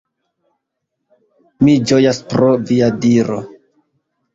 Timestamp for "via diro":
2.75-3.41